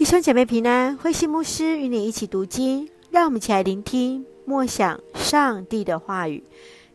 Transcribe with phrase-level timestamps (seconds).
[0.00, 6.42] 弟兄姐妹平安，慧馨牧师与你一起读经，让我们一起来聆听默想上帝的话语。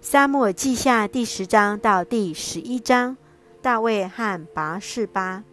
[0.01, 3.15] 撒母耳记下第十章到第十一章，
[3.61, 5.43] 大卫和拔士巴。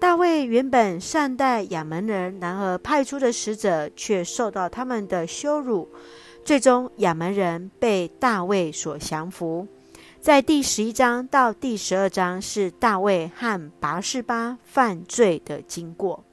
[0.00, 5.88] 大卫原本善待亚扪人，然而派出的使者却受到他们的羞辱，
[6.44, 9.68] 最终亚扪人被大卫所降服。
[10.20, 16.24] 在第十一章到第十二章是大卫和拔士巴犯罪的经过。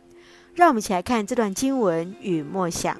[0.61, 2.95] 让我们一起来看这段经文与默想，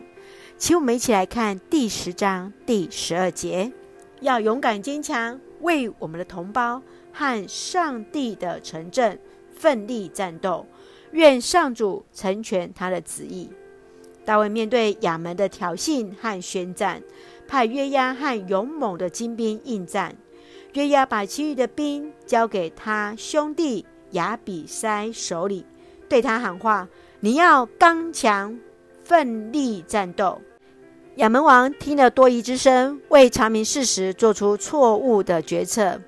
[0.58, 3.72] 请我们一起来看第十章第十二节：
[4.20, 6.82] 要勇敢坚强，为我们的同胞
[7.14, 9.20] 和上帝的城镇
[9.54, 10.66] 奋力战斗。
[11.12, 13.52] 愿上主成全他的旨意。
[14.26, 17.04] 大卫面对亚扪的挑衅和宣战，
[17.48, 20.16] 派约押和勇猛的精兵应战。
[20.74, 25.64] 约押把其余的兵交给他兄弟亚比筛手里，
[26.10, 26.90] 对他喊话。
[27.24, 28.58] 你要刚强，
[29.04, 30.42] 奋力战斗。
[31.18, 36.02] 亚扪王听了多疑之声，未查明事实，做出错误的决策。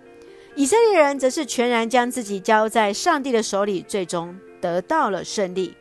[0.56, 5.76] 以色列人则是全然将自己交在上帝的手里，最终得到了胜利。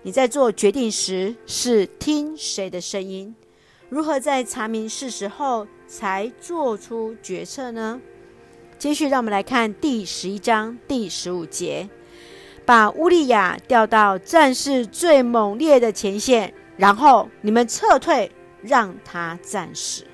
[0.00, 3.34] 你在做决定时是听谁的声音？
[3.90, 8.00] 如何在查明事实后才做出决策呢？
[8.78, 11.86] 接续，让我们来看第十一章第十五节。
[12.64, 18.30] 把乌利亚调到战事最猛烈的前线，然后你们撤退，
[18.62, 20.04] 让他战死。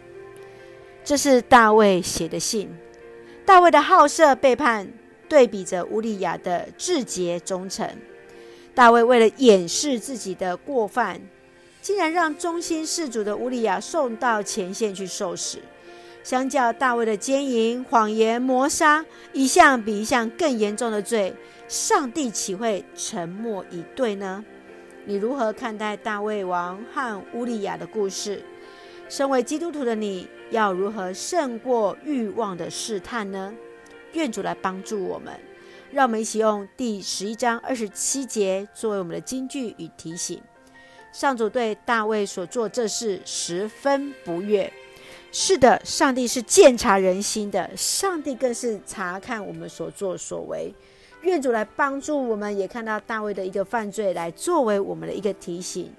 [1.05, 2.71] 这是大卫写的信。
[3.45, 4.93] 大卫的好色背叛，
[5.29, 7.89] 对比着乌利亚的至洁忠诚。
[8.75, 11.21] 大卫为了掩饰自己的过犯，
[11.81, 15.59] 竟然让忠心事主的乌利亚送到前线去受死。
[16.29, 21.35] 相较大卫的奸淫、谎言、谋杀，一项比一项更严重的罪。
[21.69, 24.45] 上帝岂会沉默以对呢？
[25.07, 28.45] 你如何看待大卫王和乌利亚的故事？
[29.09, 33.55] 身为基督徒的你，要如何胜过欲望的试探呢？
[34.13, 35.33] 愿主来帮助我们。
[35.91, 40.39] 让我们一起用第十一章二十七节作为我们的金句与提醒。
[41.11, 44.70] 上主对大卫所做这事十分不悦。
[45.30, 50.72] 是的，上帝是鉴察人心的，上帝更是察看我们所作所为。
[51.22, 55.92] 愿主来帮助我们，也看到大卫的一个犯罪，来作为我们的一个提醒。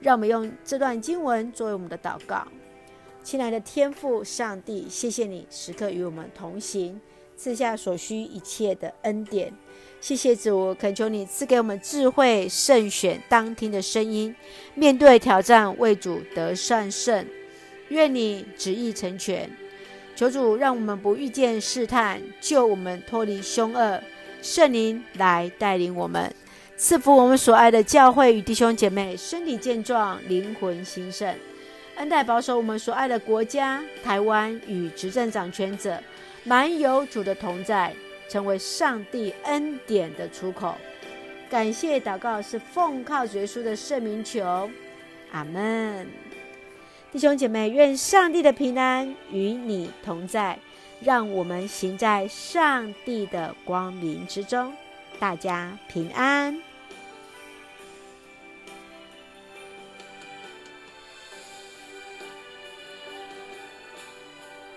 [0.00, 2.46] 让我们用这段经文作为我们的祷告。
[3.22, 7.00] 亲爱的天父上帝，谢谢你时刻与我们同行，
[7.36, 9.50] 赐下所需一切的恩典。
[10.00, 14.34] 谢谢主，恳求你赐给我们智慧，慎选当听的声音，
[14.74, 17.26] 面对挑战，为主得善胜。
[17.88, 19.50] 愿你旨意成全。
[20.16, 24.00] 求主让我们不遇见试探，救我们脱离凶恶。
[24.40, 26.32] 圣灵来带领我们，
[26.76, 31.34] 赐福我们所爱的教会与弟兄姐妹，身体健壮，灵魂兴盛，
[31.96, 35.98] 恩待保守我们所爱的国家台湾与执政掌权者，
[36.44, 37.94] 满有主的同在，
[38.28, 40.76] 成为上帝恩典的出口。
[41.48, 44.68] 感谢祷告是奉靠主耶稣的圣名求，
[45.32, 46.06] 阿门。
[47.14, 50.58] 弟兄姐妹，愿上帝的平安与你同在。
[51.00, 54.72] 让我们行在上帝的光明之中，
[55.20, 56.60] 大家平安。